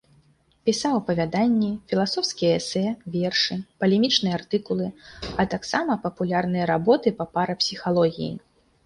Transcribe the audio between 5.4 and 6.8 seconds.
а таксама папулярныя